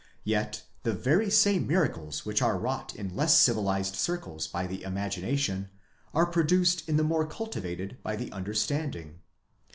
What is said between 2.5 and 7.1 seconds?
wrought in less civilized circles by the imagination, are produced in the